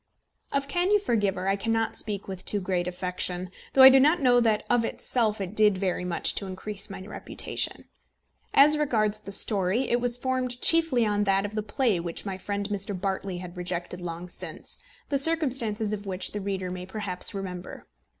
Of 0.51 0.67
Can 0.67 0.89
You 0.89 0.97
Forgive 0.97 1.35
Her? 1.35 1.47
I 1.47 1.55
cannot 1.55 1.95
speak 1.95 2.27
with 2.27 2.43
too 2.43 2.59
great 2.59 2.87
affection, 2.87 3.51
though 3.73 3.83
I 3.83 3.89
do 3.91 3.99
not 3.99 4.19
know 4.19 4.39
that 4.39 4.65
of 4.67 4.83
itself 4.83 5.39
it 5.39 5.55
did 5.55 5.77
very 5.77 6.03
much 6.03 6.33
to 6.37 6.47
increase 6.47 6.89
my 6.89 7.05
reputation. 7.05 7.83
As 8.51 8.79
regards 8.79 9.19
the 9.19 9.31
story, 9.31 9.87
it 9.87 10.01
was 10.01 10.17
formed 10.17 10.59
chiefly 10.59 11.05
on 11.05 11.25
that 11.25 11.45
of 11.45 11.53
the 11.53 11.61
play 11.61 11.99
which 11.99 12.25
my 12.25 12.39
friend 12.39 12.67
Mr. 12.69 12.99
Bartley 12.99 13.37
had 13.37 13.55
rejected 13.57 14.01
long 14.01 14.27
since, 14.27 14.79
the 15.09 15.19
circumstances 15.19 15.93
of 15.93 16.07
which 16.07 16.31
the 16.31 16.41
reader 16.41 16.71
may 16.71 16.87
perhaps 16.87 17.35
remember. 17.35 17.85